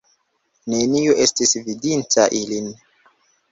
[0.73, 2.75] Neniu estis vidinta ilin.